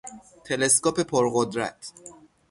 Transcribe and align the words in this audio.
تلسکوپ 0.45 0.97
پرقدرت 0.99 1.91